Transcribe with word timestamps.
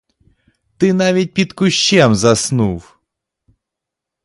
Ти 0.77 0.93
навіть 0.93 1.33
під 1.33 1.53
кущем 1.53 2.15
заснув! 2.15 2.97